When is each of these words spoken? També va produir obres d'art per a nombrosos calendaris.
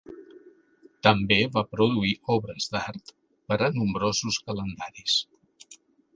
També 1.07 1.37
va 1.57 1.63
produir 1.73 2.13
obres 2.37 2.73
d'art 2.73 3.15
per 3.53 3.59
a 3.67 3.71
nombrosos 3.77 4.43
calendaris. 4.51 5.21